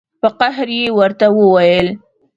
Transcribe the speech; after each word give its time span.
په 0.21 0.29
قهر 0.39 0.67
یې 0.79 0.87
ورته 0.99 1.27
وویل. 1.37 1.87